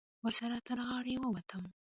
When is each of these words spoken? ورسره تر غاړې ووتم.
ورسره 0.23 0.57
تر 0.67 0.77
غاړې 0.87 1.15
ووتم. 1.19 1.63